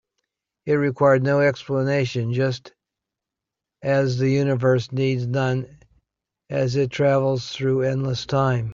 It 0.65 0.73
required 0.73 1.21
no 1.21 1.41
explanation, 1.41 2.33
just 2.33 2.73
as 3.83 4.17
the 4.17 4.29
universe 4.31 4.91
needs 4.91 5.27
none 5.27 5.77
as 6.49 6.75
it 6.75 6.89
travels 6.89 7.51
through 7.51 7.83
endless 7.83 8.25
time. 8.25 8.69